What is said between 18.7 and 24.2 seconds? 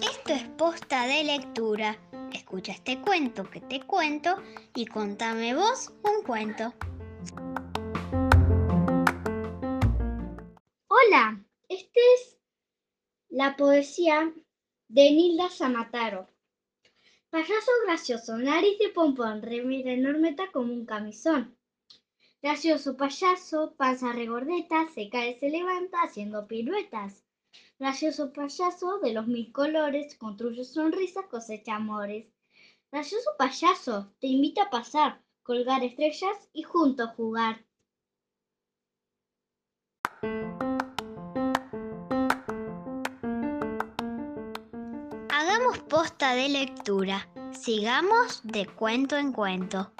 de pompón, remera enormeta como un camisón. Gracioso payaso, panza